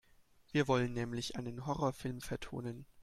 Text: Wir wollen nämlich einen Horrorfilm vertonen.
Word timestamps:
Wir 0.51 0.67
wollen 0.67 0.93
nämlich 0.93 1.35
einen 1.35 1.67
Horrorfilm 1.67 2.21
vertonen. 2.21 2.87